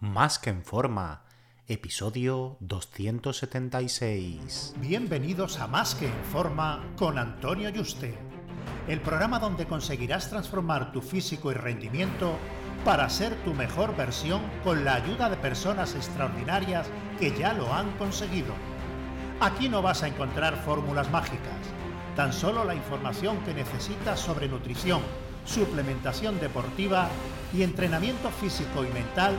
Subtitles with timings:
[0.00, 1.22] Más que en forma,
[1.68, 4.74] episodio 276.
[4.76, 8.18] Bienvenidos a Más que en forma con Antonio Yuste,
[8.88, 12.36] el programa donde conseguirás transformar tu físico y rendimiento
[12.84, 16.86] para ser tu mejor versión con la ayuda de personas extraordinarias
[17.18, 18.52] que ya lo han conseguido.
[19.40, 21.56] Aquí no vas a encontrar fórmulas mágicas,
[22.14, 25.00] tan solo la información que necesitas sobre nutrición,
[25.46, 27.08] suplementación deportiva
[27.54, 29.38] y entrenamiento físico y mental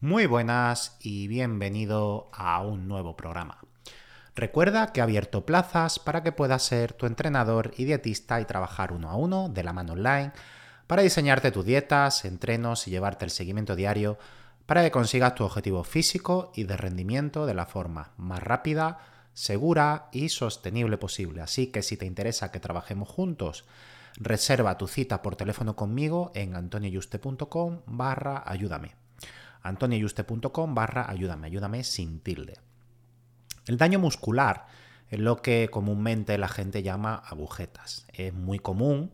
[0.00, 3.58] Muy buenas y bienvenido a un nuevo programa.
[4.36, 8.92] Recuerda que he abierto plazas para que puedas ser tu entrenador y dietista y trabajar
[8.92, 10.30] uno a uno de la mano online
[10.86, 14.18] para diseñarte tus dietas, entrenos y llevarte el seguimiento diario
[14.66, 19.00] para que consigas tu objetivo físico y de rendimiento de la forma más rápida,
[19.32, 21.42] segura y sostenible posible.
[21.42, 23.64] Así que si te interesa que trabajemos juntos,
[24.14, 28.94] reserva tu cita por teléfono conmigo en antonioyuste.com barra ayúdame
[29.62, 32.54] antonioyuste.com barra ayúdame, ayúdame sin tilde.
[33.66, 34.66] El daño muscular
[35.10, 38.06] es lo que comúnmente la gente llama agujetas.
[38.12, 39.12] Es muy común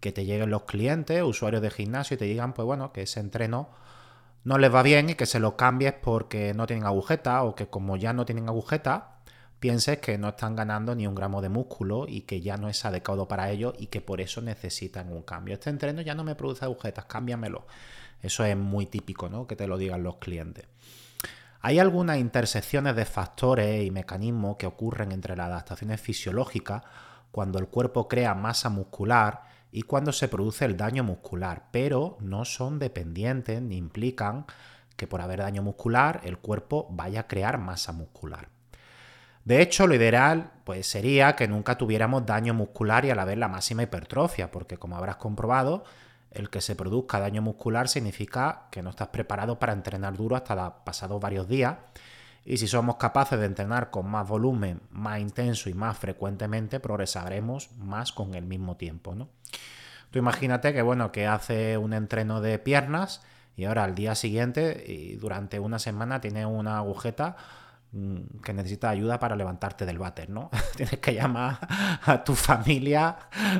[0.00, 3.20] que te lleguen los clientes, usuarios de gimnasio, y te digan, pues bueno, que ese
[3.20, 3.70] entreno
[4.44, 7.66] no les va bien y que se lo cambies porque no tienen agujeta o que
[7.66, 9.18] como ya no tienen agujeta,
[9.60, 12.84] pienses que no están ganando ni un gramo de músculo y que ya no es
[12.84, 15.54] adecuado para ellos y que por eso necesitan un cambio.
[15.54, 17.66] Este entreno ya no me produce agujetas, cámbiamelo.
[18.22, 19.46] Eso es muy típico, ¿no?
[19.46, 20.66] Que te lo digan los clientes.
[21.60, 26.82] Hay algunas intersecciones de factores y mecanismos que ocurren entre las adaptaciones fisiológicas
[27.32, 29.42] cuando el cuerpo crea masa muscular
[29.72, 34.46] y cuando se produce el daño muscular, pero no son dependientes ni implican
[34.96, 38.48] que por haber daño muscular el cuerpo vaya a crear masa muscular.
[39.44, 43.38] De hecho, lo ideal pues, sería que nunca tuviéramos daño muscular y a la vez
[43.38, 45.84] la máxima hipertrofia, porque como habrás comprobado,
[46.30, 50.84] el que se produzca daño muscular significa que no estás preparado para entrenar duro hasta
[50.84, 51.76] pasados varios días.
[52.44, 57.72] Y si somos capaces de entrenar con más volumen, más intenso y más frecuentemente, progresaremos
[57.76, 59.14] más con el mismo tiempo.
[59.14, 59.28] ¿no?
[60.10, 63.22] Tú imagínate que bueno, que hace un entreno de piernas
[63.56, 67.36] y ahora al día siguiente y durante una semana tiene una agujeta
[67.90, 70.50] que necesitas ayuda para levantarte del váter, ¿no?
[70.76, 71.58] Tienes que llamar
[72.04, 73.16] a tu familia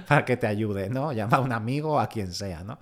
[0.06, 1.12] para que te ayude, ¿no?
[1.12, 2.78] Llama a un amigo, a quien sea, ¿no?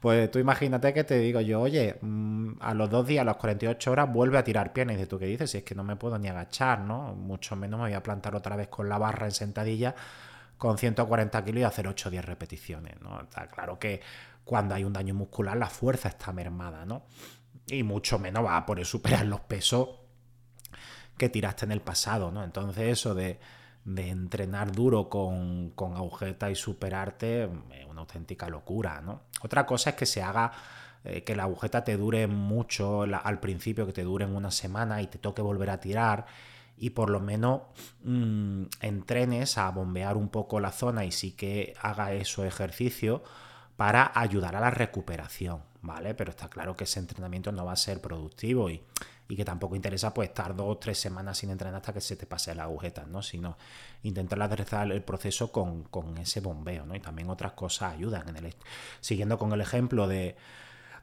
[0.00, 3.36] Pues tú imagínate que te digo yo, oye, mm, a los dos días, a las
[3.36, 4.94] 48 horas, vuelve a tirar piernas.
[4.94, 5.50] Y dices, ¿tú qué dices?
[5.50, 7.14] Si es que no me puedo ni agachar, ¿no?
[7.14, 9.94] Mucho menos me voy a plantar otra vez con la barra en sentadilla
[10.58, 13.22] con 140 kilos y hacer 8 o 10 repeticiones, ¿no?
[13.22, 14.00] Está claro que
[14.44, 17.06] cuando hay un daño muscular la fuerza está mermada, ¿no?
[17.66, 19.88] Y mucho menos va a poder superar los pesos
[21.22, 22.42] que tiraste en el pasado, ¿no?
[22.42, 23.38] Entonces eso de,
[23.86, 29.20] entrenar duro con, agujeta y superarte es una auténtica locura, ¿no?
[29.40, 30.50] Otra cosa es que se haga
[31.04, 35.06] eh, que la agujeta te dure mucho al principio, que te dure una semana y
[35.06, 36.26] te toque volver a tirar
[36.76, 37.60] y por lo menos
[38.02, 43.22] mm, entrenes a bombear un poco la zona y sí que haga eso ejercicio
[43.76, 46.16] para ayudar a la recuperación, ¿vale?
[46.16, 48.82] Pero está claro que ese entrenamiento no va a ser productivo y
[49.32, 52.16] y que tampoco interesa pues estar dos o tres semanas sin entrenar hasta que se
[52.16, 53.22] te pase la agujeta, ¿no?
[53.22, 53.56] Sino
[54.02, 56.94] intentar aderezar el proceso con, ese bombeo, ¿no?
[56.94, 58.26] Y también otras cosas ayudan.
[59.00, 60.36] Siguiendo con el ejemplo de,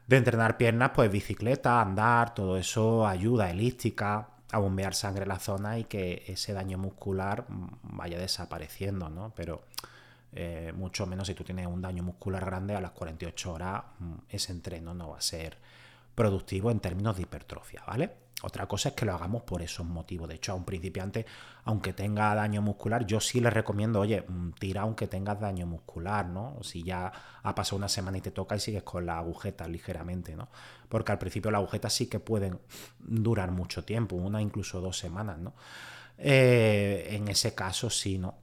[0.06, 5.40] de entrenar piernas, pues bicicleta, andar, todo eso ayuda, elíptica, a bombear sangre en la
[5.40, 7.46] zona y que ese daño muscular
[7.82, 9.32] vaya desapareciendo, ¿no?
[9.34, 9.64] Pero
[10.32, 14.12] eh, mucho menos si tú tienes un daño muscular grande a las 48 horas, mm,
[14.28, 15.58] ese entreno no va a ser
[16.20, 18.10] productivo en términos de hipertrofia, ¿vale?
[18.42, 20.28] Otra cosa es que lo hagamos por esos motivos.
[20.28, 21.24] De hecho, a un principiante,
[21.64, 26.26] aunque tenga daño muscular, yo sí le recomiendo, oye, mm, tira aunque tengas daño muscular,
[26.26, 26.58] ¿no?
[26.62, 27.10] Si ya
[27.42, 30.50] ha pasado una semana y te toca y sigues con la agujeta ligeramente, ¿no?
[30.90, 32.60] Porque al principio las agujetas sí que pueden
[32.98, 35.54] durar mucho tiempo, una incluso dos semanas, ¿no?
[36.18, 38.34] Eh, en ese caso sí, ¿no?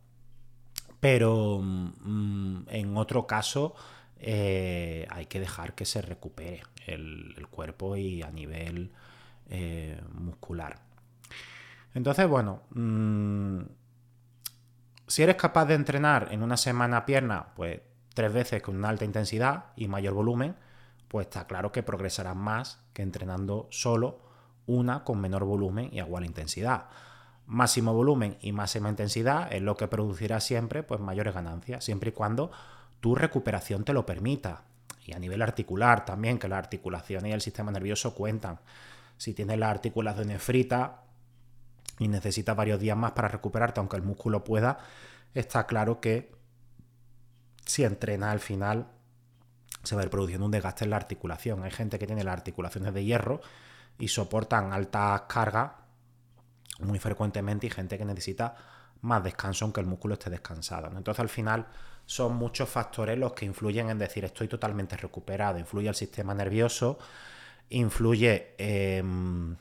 [0.99, 3.75] Pero mm, en otro caso
[4.19, 8.91] eh, hay que dejar que se recupere el, cuerpo y a nivel
[9.49, 10.79] eh, muscular.
[11.93, 13.61] Entonces, bueno, mm,
[15.07, 17.81] si eres capaz de entrenar en una semana pierna, pues
[18.13, 20.55] tres veces con una alta intensidad y mayor volumen,
[21.07, 24.19] pues está claro que progresarás más que entrenando solo
[24.65, 26.87] una con menor volumen y igual intensidad.
[27.45, 32.13] Máximo volumen y máxima intensidad es lo que producirá siempre pues mayores ganancias, siempre y
[32.13, 32.51] cuando
[32.99, 34.63] tu recuperación te lo permita.
[35.07, 38.59] Y a nivel articular también, que la articulación y el sistema nervioso cuentan.
[39.17, 41.01] Si tienes la articulación frita
[41.97, 44.77] y necesitas varios días más para recuperarte, aunque el músculo pueda,
[45.33, 46.35] está claro que
[47.65, 48.87] si entrena al final
[49.81, 51.63] se va a ir produciendo un desgaste en la articulación.
[51.63, 53.39] Hay gente que tiene las articulaciones de hierro
[53.97, 55.71] y soportan altas cargas
[56.79, 58.55] muy frecuentemente y gente que necesita
[59.01, 60.87] más descanso aunque el músculo esté descansado.
[60.87, 61.67] Entonces al final
[62.07, 65.59] son muchos factores los que influyen en decir estoy totalmente recuperado.
[65.59, 66.97] Influye el sistema nervioso,
[67.69, 69.55] influye em,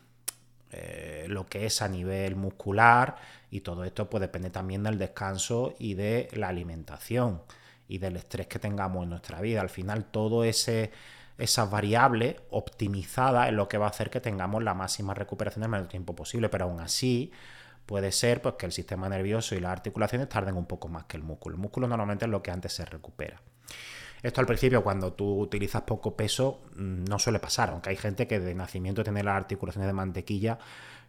[0.71, 3.17] eh, lo que es a nivel muscular
[3.51, 7.43] y todo esto pues depende también del descanso y de la alimentación
[7.89, 9.61] y del estrés que tengamos en nuestra vida.
[9.61, 10.93] Al final todo ese
[11.39, 15.67] esas variables optimizadas es lo que va a hacer que tengamos la máxima recuperación en
[15.67, 17.33] el menor tiempo posible, pero aún así
[17.87, 21.17] puede ser pues, que el sistema nervioso y las articulaciones tarden un poco más que
[21.17, 21.55] el músculo.
[21.55, 23.41] El músculo normalmente es lo que antes se recupera.
[24.23, 28.27] Esto al principio, cuando tú utilizas poco peso, mm, no suele pasar, aunque hay gente
[28.27, 30.59] que de nacimiento tiene las articulaciones de mantequilla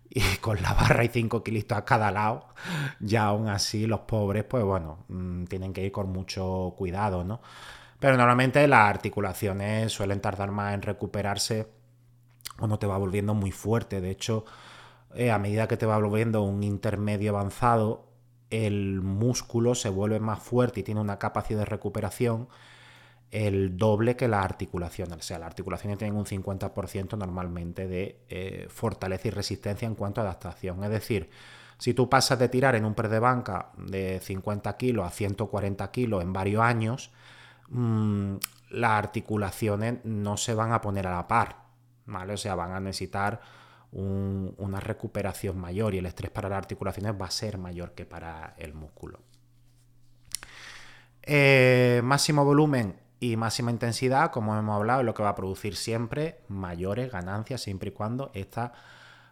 [0.09, 2.47] y con la barra y 5 kilos a cada lado,
[2.99, 7.41] ya aún así los pobres, pues bueno, mm, tienen que ir con mucho cuidado, ¿no?
[7.99, 11.67] Pero normalmente las articulaciones suelen tardar más en recuperarse
[12.57, 14.01] cuando te va volviendo muy fuerte.
[14.01, 14.45] De hecho,
[15.15, 18.07] eh, a medida que te va volviendo un intermedio avanzado,
[18.49, 22.47] el músculo se vuelve más fuerte y tiene una capacidad de recuperación
[23.29, 25.11] el doble que la articulación.
[25.11, 30.21] O sea, las articulaciones tienen un 50% normalmente de eh, fortaleza y resistencia en cuanto
[30.21, 30.81] a adaptación.
[30.85, 31.29] Es decir,
[31.77, 35.91] si tú pasas de tirar en un pre de banca de 50 kilos a 140
[35.91, 37.11] kilos en varios años,
[37.69, 38.37] Mm,
[38.71, 41.57] las articulaciones no se van a poner a la par,
[42.05, 42.33] ¿vale?
[42.33, 43.41] O sea, van a necesitar
[43.91, 48.53] una recuperación mayor y el estrés para las articulaciones va a ser mayor que para
[48.57, 49.19] el músculo.
[51.23, 55.75] Eh, máximo volumen y máxima intensidad, como hemos hablado, es lo que va a producir
[55.75, 58.73] siempre mayores ganancias, siempre y cuando esta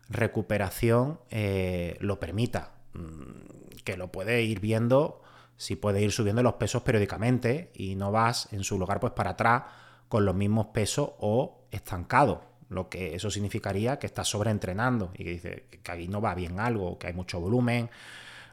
[0.09, 2.71] recuperación eh, lo permita.
[2.93, 5.21] Mm, que lo puede ir viendo
[5.57, 9.31] si puedes ir subiendo los pesos periódicamente y no vas en su lugar pues para
[9.31, 9.63] atrás
[10.09, 12.43] con los mismos pesos o estancado.
[12.69, 16.59] Lo que eso significaría que estás sobreentrenando y que dice que ahí no va bien
[16.59, 17.89] algo, que hay mucho volumen,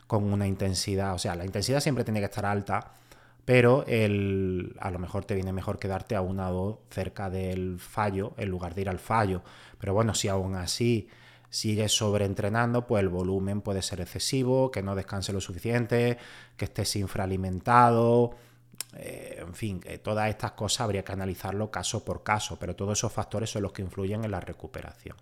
[0.06, 1.14] con una intensidad.
[1.14, 2.93] O sea, la intensidad siempre tiene que estar alta,
[3.44, 7.79] pero el, a lo mejor te viene mejor quedarte a una o dos cerca del
[7.81, 9.43] fallo en lugar de ir al fallo.
[9.79, 11.09] Pero bueno, si aún así
[11.49, 16.19] sigues sobreentrenando, pues el volumen puede ser excesivo, que no descanse lo suficiente,
[16.56, 18.35] que estés infraalimentado,
[18.94, 23.12] eh, en fin, todas estas cosas habría que analizarlo caso por caso, pero todos esos
[23.12, 25.16] factores son los que influyen en la recuperación.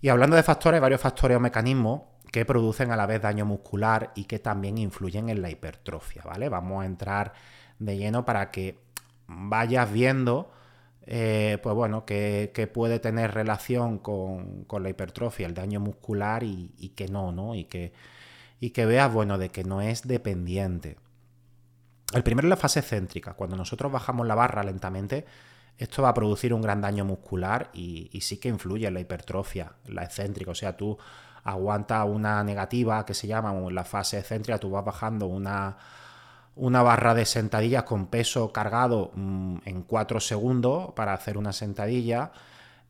[0.00, 4.12] Y hablando de factores, varios factores o mecanismos que producen a la vez daño muscular
[4.14, 6.48] y que también influyen en la hipertrofia, ¿vale?
[6.48, 7.32] Vamos a entrar
[7.78, 8.78] de lleno para que
[9.26, 10.50] vayas viendo
[11.06, 17.06] eh, pues bueno, que, puede tener relación con, la hipertrofia, el daño muscular y, que
[17.08, 17.54] no, ¿no?
[17.54, 17.92] Y que,
[18.60, 20.96] y que veas, bueno, de que no es dependiente.
[22.12, 23.34] El primero es la fase céntrica.
[23.34, 25.26] Cuando nosotros bajamos la barra lentamente,
[25.76, 29.72] esto va a producir un gran daño muscular y, sí que influye en la hipertrofia,
[29.86, 30.50] la excéntrica.
[30.52, 30.96] O sea, tú
[31.44, 35.76] aguantas una negativa que se llama la fase excéntrica, tú vas bajando una
[36.56, 42.32] una barra de sentadillas con peso cargado mm, en 4 segundos para hacer una sentadilla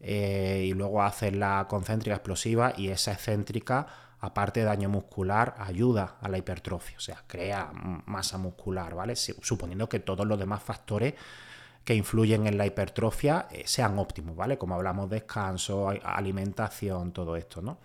[0.01, 3.87] eh, y luego hacer la concéntrica explosiva y esa excéntrica,
[4.21, 7.71] aparte de daño muscular, ayuda a la hipertrofia, o sea, crea
[8.07, 9.15] masa muscular, ¿vale?
[9.17, 11.15] Suponiendo que todos los demás factores
[11.85, 14.59] que influyen en la hipertrofia eh, sean óptimos, ¿vale?
[14.59, 17.79] Como hablamos, descanso, alimentación, todo esto, ¿no?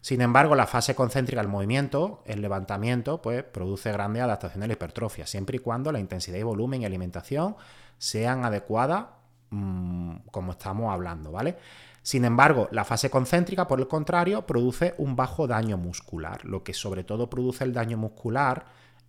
[0.00, 4.72] Sin embargo, la fase concéntrica del movimiento, el levantamiento, pues produce grandes adaptaciones a la
[4.74, 7.56] hipertrofia, siempre y cuando la intensidad y volumen y alimentación
[7.98, 9.06] sean adecuadas
[9.50, 11.56] mm, como estamos hablando, ¿vale?
[12.02, 16.44] Sin embargo, la fase concéntrica, por el contrario, produce un bajo daño muscular.
[16.44, 18.64] Lo que sobre todo produce el daño muscular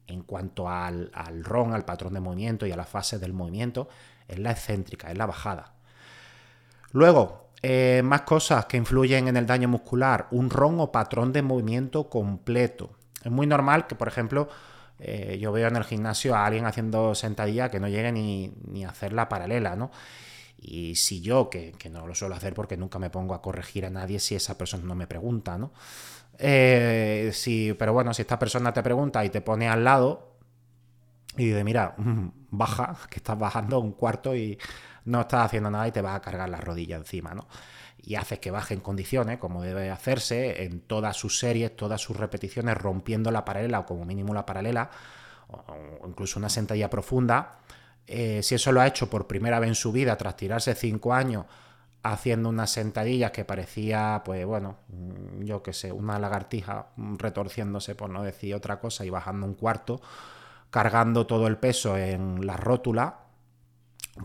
[0.08, 1.12] en cuanto al,
[1.44, 3.88] RON, al patrón de movimiento y a la fase del movimiento,
[4.28, 5.74] es la excéntrica, es la bajada.
[6.92, 11.44] Luego, eh, más cosas que influyen en el daño muscular, un ron o patrón de
[11.44, 12.92] movimiento completo.
[13.24, 14.50] Es muy normal que, por ejemplo,
[15.00, 18.90] eh, yo veo en el gimnasio a alguien haciendo sentadilla que no llegue ni, a
[18.90, 19.92] hacer la paralela, ¿no?
[20.60, 23.90] Y si yo, que, no lo suelo hacer porque nunca me pongo a corregir a
[23.90, 25.72] nadie si esa persona no me pregunta, ¿no?
[26.40, 27.32] Eh,
[27.78, 30.36] pero bueno, si esta persona te pregunta y te pone al lado
[31.36, 31.96] y dice, mira,
[32.58, 34.58] baja, que estás bajando un cuarto y
[35.06, 37.48] no estás haciendo nada y te vas a cargar la rodilla encima, ¿no?
[37.98, 42.16] Y haces que baje en condiciones, como debe hacerse, en todas sus series, todas sus
[42.16, 44.90] repeticiones, rompiendo la paralela o como mínimo la paralela,
[45.48, 47.60] o incluso una sentadilla profunda.
[48.06, 51.14] Eh, si eso lo ha hecho por primera vez en su vida, tras tirarse cinco
[51.14, 51.46] años
[52.04, 56.88] haciendo unas sentadillas que parecía, pues bueno, mm, yo qué sé, una lagartija
[57.18, 60.02] retorciéndose, por no decir otra cosa, y bajando un cuarto,
[60.70, 63.20] cargando todo el peso en la rótula,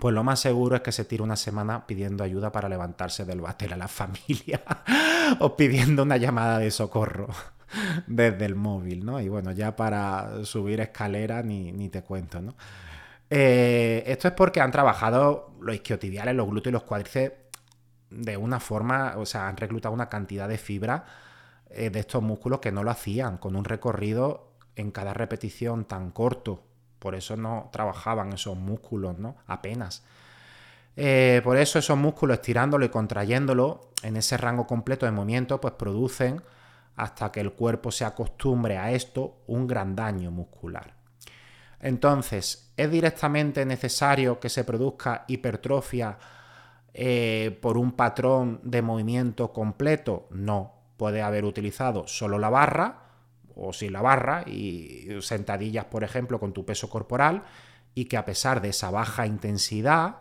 [0.01, 3.41] pues lo más seguro es que se tire una semana pidiendo ayuda para levantarse del
[3.41, 4.63] bater a la familia
[5.41, 7.29] o pidiendo una llamada de socorro
[8.07, 9.21] desde el móvil, ¿no?
[9.21, 12.55] Y bueno, ya para subir escalera ni, ni te cuento, ¿no?
[13.35, 17.37] Eh, esto es porque han trabajado los isquiotibiales, los glúteos y los cuádriceps
[18.11, 21.07] de una forma, o sea, han reclutado una cantidad de fibra
[21.71, 26.11] eh, de estos músculos que no lo hacían, con un recorrido en cada repetición tan
[26.11, 26.63] corto.
[26.99, 29.37] Por eso no trabajaban esos músculos, ¿no?
[29.47, 30.05] Apenas.
[30.97, 35.75] Eh, por eso esos músculos estirándolo y contrayéndolo en ese rango completo de movimiento, pues
[35.75, 36.43] producen,
[36.97, 40.95] hasta que el cuerpo se acostumbre a esto, un gran daño muscular.
[41.81, 46.19] Entonces, ¿es directamente necesario que se produzca hipertrofia
[46.95, 50.29] eh, por un patrón de movimiento completo?
[50.31, 50.75] No.
[50.97, 53.02] Puede haber utilizado solo la barra
[53.57, 57.45] o sin la barra y sentadillas, por ejemplo, con tu peso corporal
[57.95, 60.17] y que a pesar de esa baja intensidad,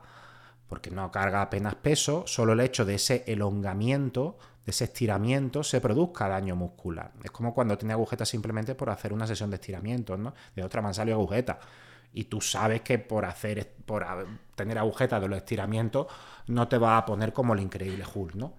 [0.67, 5.81] porque no carga apenas peso, solo el hecho de ese elongamiento, de ese estiramiento, se
[5.81, 7.11] produzca daño muscular.
[7.23, 10.33] Es como cuando tiene agujetas simplemente por hacer una sesión de estiramientos, ¿no?
[10.55, 11.59] De otra man salió agujeta.
[12.13, 14.05] Y tú sabes que por hacer, por
[14.55, 16.07] tener agujetas de los estiramientos,
[16.47, 18.53] no te va a poner como el increíble Hulk, ¿no?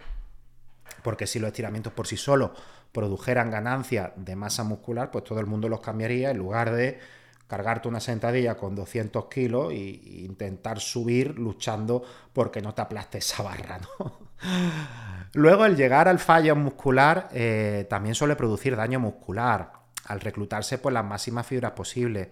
[1.03, 2.51] Porque si los estiramientos por sí solos
[2.93, 6.99] produjeran ganancias de masa muscular, pues todo el mundo los cambiaría en lugar de
[7.47, 9.75] cargarte una sentadilla con 200 kilos e
[10.25, 13.79] intentar subir luchando porque no te aplaste esa barra.
[15.33, 19.71] Luego, el llegar al fallo muscular eh, también suele producir daño muscular
[20.05, 22.29] al reclutarse pues, las máximas fibras posibles.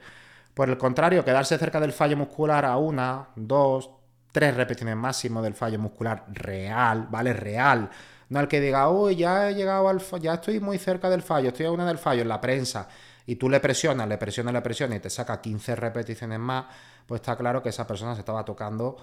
[0.54, 3.90] Por el contrario, quedarse cerca del fallo muscular a una, dos,
[4.32, 7.34] tres repeticiones máximo del fallo muscular real, ¿vale?
[7.34, 7.90] Real.
[8.32, 11.22] No al que diga, uy, ya he llegado al fallo, ya estoy muy cerca del
[11.22, 12.88] fallo, estoy a una del fallo en la prensa,
[13.26, 16.66] y tú le presionas, le presionas, le presionas y te saca 15 repeticiones más,
[17.06, 18.98] pues está claro que esa persona se estaba tocando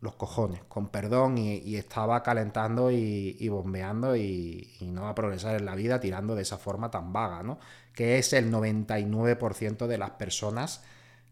[0.00, 5.66] los cojones, con perdón, y, estaba calentando y, bombeando y, no va a progresar en
[5.66, 7.58] la vida tirando de esa forma tan vaga, ¿no?
[7.94, 10.82] Que es el 99% de las personas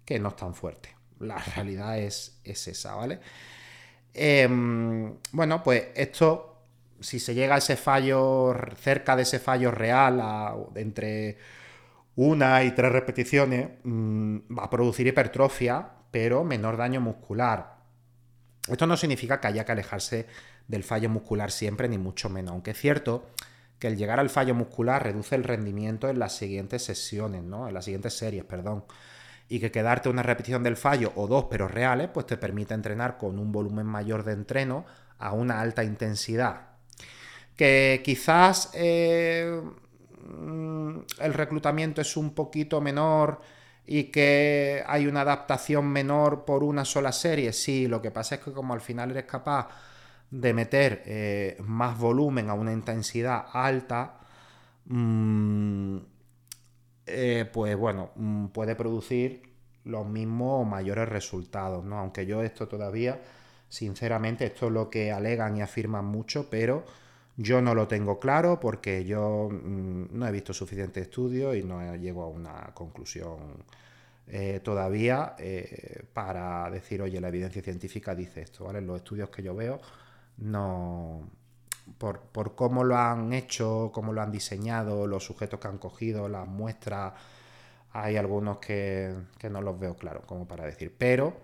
[0.05, 3.21] que no están fuertes la realidad es, es esa, ¿vale?
[4.13, 6.50] Em, bueno, pues esto,
[7.00, 10.23] si se llega a ese fallo, cerca de ese fallo real,
[10.75, 11.38] entre
[12.16, 17.76] una y tres repeticiones, mm, va a producir hipertrofia, pero menor daño muscular.
[18.69, 20.26] Esto no significa que haya que alejarse
[20.69, 23.26] del fallo muscular siempre, ni mucho menos, aunque es cierto
[23.78, 27.66] que el llegar al fallo muscular reduce el rendimiento en las siguientes sesiones, ¿no?
[27.66, 28.85] En las siguientes series, perdón
[29.50, 33.19] y que quedarte una repetición del fallo o dos pero reales, pues te permite entrenar
[33.19, 34.87] con un volumen mayor de entreno
[35.19, 36.70] a una alta intensidad.
[37.61, 39.61] Que quizás eh,
[40.25, 43.43] mm, el reclutamiento es un poquito menor
[43.87, 48.40] y que hay una adaptación menor por una sola serie, sí, lo que pasa es
[48.40, 49.69] que como al final eres capaz
[50.31, 54.21] de meter eh, más volumen a una intensidad alta,
[54.87, 55.99] mmm,
[57.07, 59.43] eh, pues bueno, mm, puede producir
[59.85, 61.99] los mismos o mayores resultados, ¿no?
[61.99, 63.21] Aunque yo esto todavía,
[63.69, 66.85] sinceramente, esto es lo que alegan y afirman mucho, pero
[67.37, 71.95] yo no lo tengo claro porque yo mm, no he visto suficiente estudio y no
[71.97, 73.65] llego a una conclusión
[74.27, 78.81] eh, todavía eh, para decir, oye, la evidencia científica dice esto, ¿vale?
[78.81, 79.81] Los estudios que yo veo
[80.39, 81.29] no,
[81.99, 86.47] por, cómo lo han hecho, cómo lo han diseñado, los sujetos que han cogido, las
[86.47, 87.15] muestras,
[87.93, 89.15] hay algunos que,
[89.51, 90.95] no los veo claros, como para decir.
[90.97, 91.37] Pero,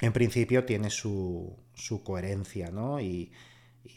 [0.00, 1.56] en principio, tiene su,
[2.04, 3.00] coherencia, ¿no?
[3.00, 3.32] Y,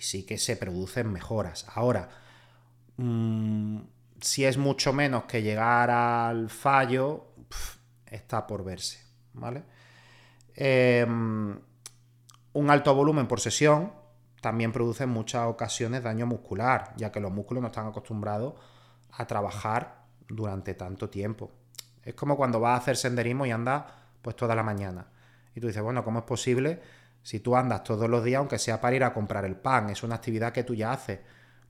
[0.01, 1.65] sí que se producen mejoras.
[1.73, 2.09] Ahora,
[2.97, 3.79] mm,
[4.19, 7.27] si es mucho menos que llegar al fallo,
[8.05, 8.99] está por verse,
[9.33, 9.63] ¿vale?
[10.55, 11.59] Em,
[12.53, 13.93] un alto volumen por sesión,
[14.41, 18.55] también produce en muchas ocasiones daño muscular, ya que los músculos no están acostumbrados
[19.11, 21.51] a trabajar durante tanto tiempo.
[22.03, 23.83] Es como cuando vas a hacer senderismo y andas
[24.21, 25.07] pues toda la mañana.
[25.55, 26.81] Y tú dices, bueno, ¿cómo es posible
[27.23, 29.89] si tú andas todos los días, aunque sea para ir a comprar el pan?
[29.89, 31.19] Es una actividad que tú ya haces.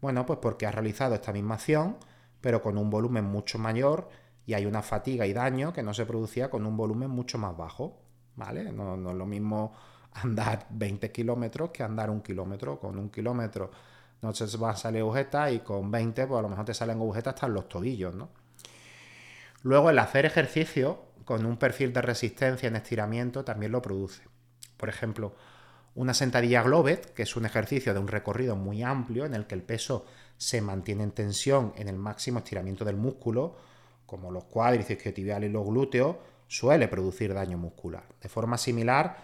[0.02, 1.98] Bueno, pues porque has realizado esta misma acción,
[2.40, 4.10] pero con un volumen mucho mayor
[4.46, 7.56] y hay una fatiga y daño que no se producía con un volumen mucho más
[7.56, 8.02] bajo.
[8.36, 8.72] ¿Vale?
[8.72, 9.74] No, es lo mismo
[10.14, 12.80] andar 20 kilómetros que andar un kilómetro.
[12.80, 13.72] Con un kilómetro
[14.22, 16.98] no se va a salir agujeta y con 20 pues a lo mejor te salen
[16.98, 18.30] agujetas hasta los tobillos, ¿no?
[19.64, 24.31] Luego el hacer ejercicio con un perfil de resistencia en estiramiento también lo produce.
[24.82, 25.36] Por ejemplo,
[25.94, 29.54] una sentadilla Globet, que es un ejercicio de un recorrido muy amplio en el que
[29.54, 30.08] el peso
[30.38, 33.56] se mantiene en tensión en el máximo estiramiento del músculo,
[34.08, 36.16] como los cuádriceps, isquiotibiales y los glúteos,
[36.48, 38.04] suele producir daño muscular.
[38.20, 39.18] De forma similar,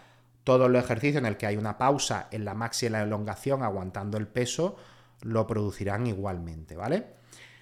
[0.44, 4.28] todos los ejercicios en el que hay una pausa en la máxima elongación aguantando el
[4.28, 4.78] peso
[5.24, 7.08] lo producirán igualmente, ¿vale?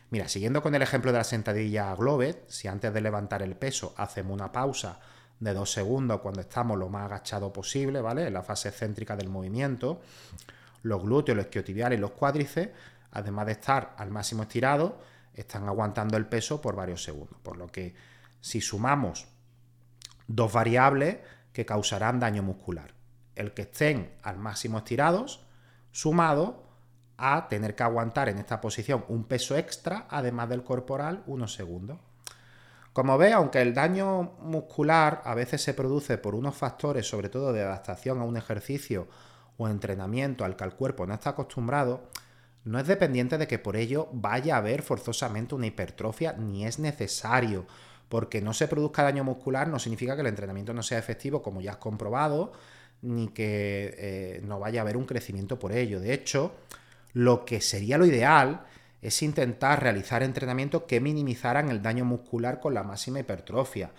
[0.09, 3.93] Mira, siguiendo con el ejemplo de la sentadilla Globet, si antes de levantar el peso
[3.95, 4.99] hacemos una pausa
[5.39, 8.27] de dos segundos cuando estamos lo más agachado posible, ¿vale?
[8.27, 10.01] En la fase céntrica del movimiento,
[10.83, 12.71] los glúteos, los isquiotibiales y los cuádriceps,
[13.11, 14.99] además de estar al máximo estirado,
[15.33, 17.37] están aguantando el peso por varios segundos.
[17.41, 17.95] Por lo que
[18.39, 19.27] si sumamos
[20.27, 21.17] dos variables
[21.51, 22.93] que causarán daño muscular,
[23.35, 25.45] el que estén al máximo estirados,
[25.91, 26.63] sumado
[27.17, 31.99] a tener que aguantar en esta posición un peso extra, además del corporal, unos segundos.
[32.95, 37.51] Como ve, aunque el daño muscular a veces se produce por unos factores, sobre todo
[37.51, 39.09] de adaptación a un ejercicio
[39.57, 42.03] o entrenamiento al que el cuerpo no está acostumbrado,
[42.63, 46.79] no es dependiente de que por ello vaya a haber forzosamente una hipertrofia, ni es
[46.79, 47.65] necesario.
[48.07, 51.59] Porque no se produzca daño muscular no significa que el entrenamiento no sea efectivo, como
[51.59, 52.53] ya has comprobado,
[53.01, 55.99] ni que eh, no vaya a haber un crecimiento por ello.
[55.99, 56.53] De hecho,
[57.11, 58.63] lo que sería lo ideal
[59.05, 63.91] es intentar realizar entrenamientos que minimizaran el daño muscular con la máxima hipertrofia.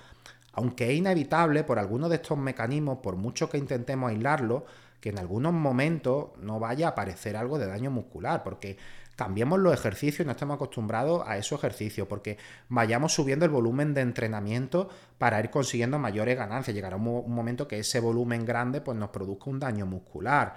[0.52, 4.66] Aunque es inevitable por algunos de estos mecanismos, por mucho que intentemos aislarlo,
[5.00, 8.78] que en algunos momentos no vaya a aparecer algo de daño muscular, porque
[9.14, 12.36] cambiemos los ejercicios y no estemos acostumbrados a esos ejercicios, porque
[12.68, 16.74] vayamos subiendo el volumen de entrenamiento para ir consiguiendo mayores ganancias.
[16.74, 20.56] Llegará un, momento que ese volumen grande pues, nos produzca un daño muscular.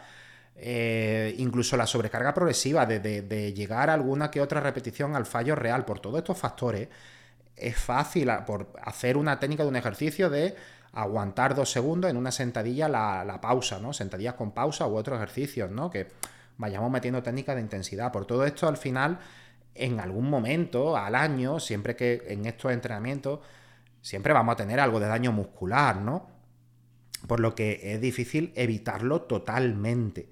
[0.61, 5.85] Eh, incluso la sobrecarga progresiva, de, llegar a alguna que otra repetición al fallo real,
[5.85, 6.89] por todos estos factores,
[7.55, 10.55] es fácil por hacer una técnica de un ejercicio de
[10.93, 13.93] aguantar dos segundos en una sentadilla la, pausa, ¿no?
[13.93, 15.89] Sentadillas con pausa u otros ejercicios, ¿no?
[15.89, 16.07] Que
[16.57, 18.11] vayamos metiendo técnicas de intensidad.
[18.11, 19.19] Por todo esto, al final,
[19.75, 23.39] en algún momento, al año, siempre que en estos entrenamientos,
[24.01, 26.27] siempre vamos a tener algo de daño muscular, ¿no?
[27.27, 30.29] Por lo que es difícil evitarlo totalmente.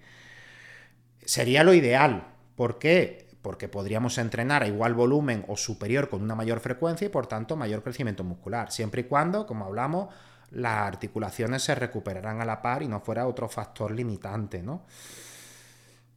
[1.28, 2.26] Sería lo ideal.
[2.56, 3.28] ¿Por qué?
[3.42, 7.58] Porque podríamos entrenar a igual volumen o superior con una mayor frecuencia y por tanto
[7.58, 10.08] mayor crecimiento muscular, siempre y cuando, como hablamos,
[10.52, 14.86] las articulaciones se recuperarán a la par y no fuera otro factor limitante, ¿no?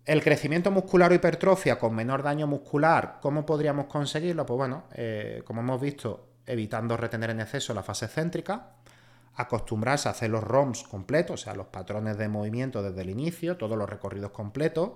[0.04, 4.46] El crecimiento muscular o hipertrofia con menor daño muscular, ¿cómo podríamos conseguirlo?
[4.46, 8.74] Pues bueno, eh, como hemos visto, evitando retener en exceso la fase céntrica,
[9.42, 13.56] acostumbrarse a hacer los ROMs completos, o sea, los patrones de movimiento desde el inicio,
[13.56, 14.92] todos los recorridos completos,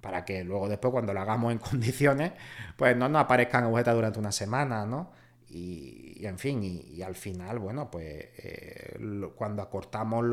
[0.00, 2.32] para que luego después cuando lo hagamos en condiciones,
[2.76, 5.10] pues no nos aparezcan agujetas durante una semana, ¿no?
[5.54, 8.06] Y, en fin, y, al final, bueno, pues
[8.38, 8.96] eh,
[9.36, 10.24] cuando acortamos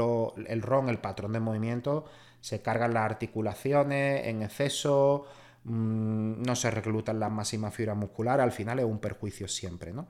[0.48, 2.06] el ROM, el patrón de movimiento,
[2.40, 5.26] se cargan las articulaciones en exceso,
[5.66, 10.08] mm, no se reclutan las máximas fibras musculares, al final es un perjuicio siempre, ¿no?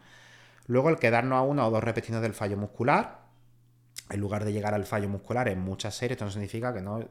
[0.68, 3.19] Luego el quedarnos a una o dos repeticiones del fallo muscular,
[4.10, 7.08] en lugar de llegar al fallo muscular en muchas series, esto no significa que no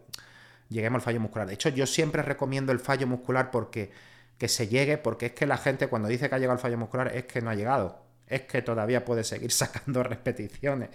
[0.68, 1.46] lleguemos al fallo muscular.
[1.46, 3.90] De hecho, yo siempre recomiendo el fallo muscular porque
[4.38, 6.78] que se llegue, porque es que la gente cuando dice que ha llegado al fallo
[6.78, 8.02] muscular es que no ha llegado.
[8.26, 10.90] Es que todavía puede seguir sacando repeticiones.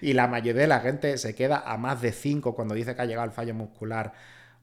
[0.00, 3.02] Y la mayoría de la gente se queda a más de 5 cuando dice que
[3.02, 4.12] ha llegado al fallo muscular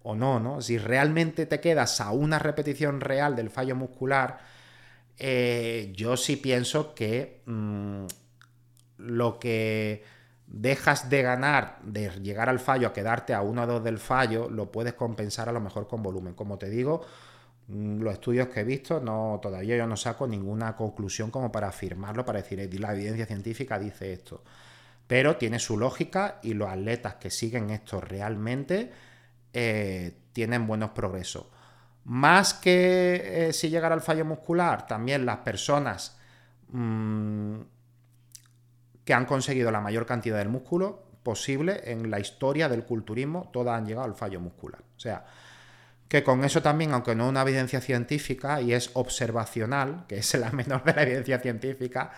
[0.03, 0.61] o no, ¿no?
[0.61, 4.39] Si realmente te quedas a una repetición real del fallo muscular,
[5.17, 8.05] eh, yo sí pienso que mm,
[8.97, 10.03] lo que
[10.47, 14.49] dejas de ganar, de llegar al fallo, a quedarte a uno o dos del fallo,
[14.49, 16.33] lo puedes compensar a lo mejor con volumen.
[16.33, 17.01] Como te digo,
[17.67, 21.67] mm, los estudios que he visto, no, todavía yo no saco ninguna conclusión como para
[21.69, 24.43] afirmarlo, para decir, la evidencia científica dice esto.
[25.07, 28.91] Pero tiene su lógica y los atletas que siguen esto realmente
[29.53, 31.47] eh, tienen buenos progresos.
[32.05, 36.17] Más que eh, si llegara al fallo muscular, también las personas
[36.69, 37.61] mm,
[39.05, 43.77] que han conseguido la mayor cantidad del músculo posible en la historia del culturismo, todas
[43.77, 44.81] han llegado al fallo muscular.
[44.81, 45.25] O sea,
[46.07, 50.33] que con eso también, aunque no es una evidencia científica y es observacional, que es
[50.35, 52.11] la menor de la evidencia científica,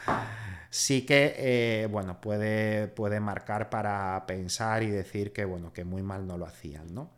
[0.70, 6.04] sí que eh, bueno, puede, puede marcar para pensar y decir que bueno, que muy
[6.04, 7.12] mal no lo hacían, ¿no?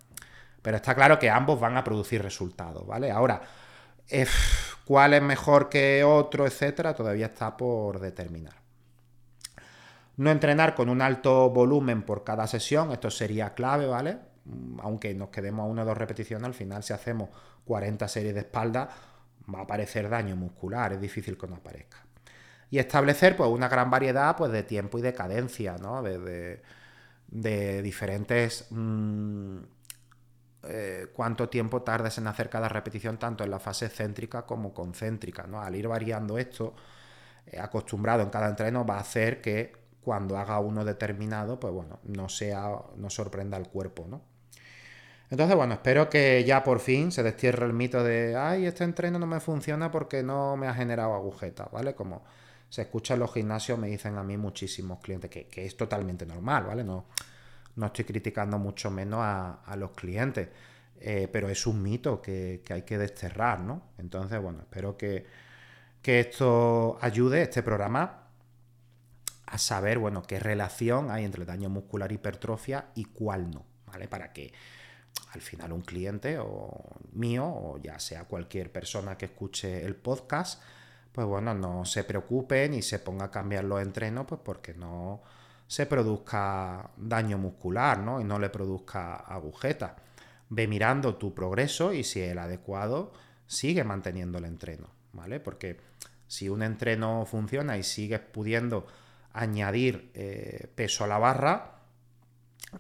[0.61, 3.09] Pero está claro que ambos van a producir resultados, ¿vale?
[3.09, 3.41] Ahora,
[4.07, 4.27] eh,
[4.85, 8.58] cuál es mejor que otro, etcétera, todavía está por determinar.
[10.19, 14.17] No entrenar con un alto volumen por cada sesión, esto sería clave, ¿vale?
[14.43, 17.29] Mm, aunque nos quedemos a una o dos repeticiones, al final si hacemos
[17.63, 18.89] 40 series de espalda
[19.53, 21.99] va a aparecer daño muscular, es difícil que no aparezca.
[22.69, 26.03] Y establecer pues una gran variedad pues, de tiempo y de cadencia, ¿no?
[26.03, 26.61] De,
[27.81, 28.67] diferentes...
[28.71, 29.59] Mm,
[30.63, 35.47] eh, cuánto tiempo tardes en hacer cada repetición, tanto en la fase céntrica como concéntrica.
[35.47, 35.61] ¿no?
[35.61, 36.75] Al ir variando esto,
[37.45, 41.99] eh, acostumbrado en cada entreno, va a hacer que cuando haga uno determinado, pues bueno,
[42.03, 44.21] no sea, no sorprenda al cuerpo, ¿no?
[45.29, 49.19] Entonces, bueno, espero que ya por fin se destierre el mito de, ay, este entreno
[49.19, 51.93] no me funciona porque no me ha generado agujeta, ¿vale?
[51.93, 52.23] Como
[52.67, 56.63] se escucha en los gimnasios, me dicen a mí muchísimos clientes que, es totalmente normal,
[56.65, 56.83] ¿vale?
[56.83, 57.05] No,
[57.75, 60.49] no estoy criticando mucho menos a, los clientes,
[60.99, 63.83] eh, pero es un mito que, hay que desterrar, ¿no?
[63.99, 65.27] Entonces, bueno, espero que,
[66.01, 68.28] que esto ayude, este programa,
[69.51, 74.07] a saber, bueno, qué relación hay entre el daño muscular hipertrofia y cuál no, ¿vale?
[74.07, 74.53] Para que
[75.33, 80.61] al final un cliente o mío o ya sea cualquier persona que escuche el podcast,
[81.11, 85.21] pues bueno, no se preocupe ni se ponga a cambiar los entrenos, pues porque no
[85.65, 88.21] se produzca daño muscular, ¿no?
[88.21, 89.95] Y no le produzca agujeta.
[90.49, 93.13] Ve mirando tu progreso y si es el adecuado,
[93.47, 95.39] sigue manteniendo el entreno, ¿vale?
[95.39, 95.79] Porque
[96.27, 98.85] si un entreno funciona y sigues pudiendo
[99.33, 101.81] añadir eh, peso a la barra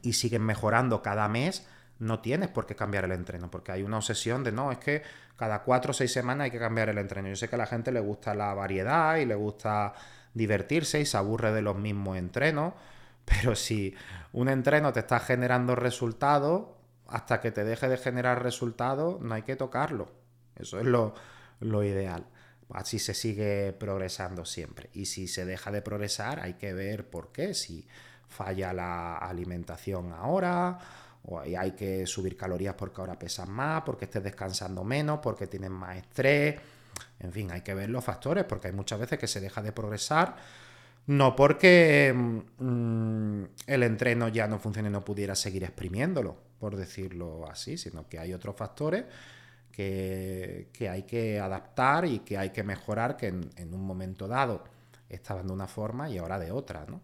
[0.01, 1.67] y sigues mejorando cada mes,
[1.99, 5.03] no tienes por qué cambiar el entreno, porque hay una obsesión de no, es que
[5.35, 7.27] cada cuatro o seis semanas hay que cambiar el entreno.
[7.29, 9.93] Yo sé que a la gente le gusta la variedad y le gusta
[10.33, 12.73] divertirse y se aburre de los mismos entrenos,
[13.25, 13.93] pero si
[14.31, 16.67] un entreno te está generando resultados,
[17.07, 20.11] hasta que te deje de generar resultados, no hay que tocarlo.
[20.55, 21.15] Eso es lo,
[21.59, 22.25] lo ideal.
[22.73, 24.89] Así se sigue progresando siempre.
[24.93, 27.53] Y si se deja de progresar, hay que ver por qué.
[27.53, 27.87] Si
[28.27, 30.77] falla la alimentación ahora,
[31.23, 35.71] o hay que subir calorías porque ahora pesas más, porque estés descansando menos, porque tienes
[35.71, 36.55] más estrés.
[37.19, 39.71] En fin, hay que ver los factores, porque hay muchas veces que se deja de
[39.71, 40.35] progresar,
[41.07, 47.49] no porque mm, el entreno ya no funcione y no pudiera seguir exprimiéndolo, por decirlo
[47.49, 49.05] así, sino que hay otros factores
[49.79, 54.63] que, hay que adaptar y que hay que mejorar, que en, un momento dado
[55.07, 56.99] estaban de una forma y ahora de otra, ¿no?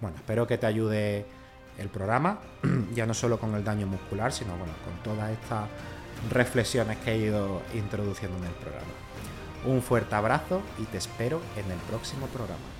[0.00, 1.26] Bueno, espero que te ayude
[1.78, 2.38] el programa,
[2.94, 5.68] ya no solo con el daño muscular, sino bueno, con todas estas
[6.30, 8.92] reflexiones que he ido introduciendo en el programa.
[9.64, 12.73] Un fuerte abrazo y te espero en el próximo programa.